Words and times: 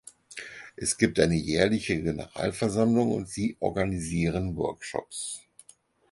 Es 0.77 0.97
gibt 0.97 1.19
eine 1.19 1.35
jährliche 1.35 1.95
Generalversammlung 2.01 3.11
und 3.11 3.29
sie 3.29 3.55
organisieren 3.59 4.55
Workshops. 4.57 5.43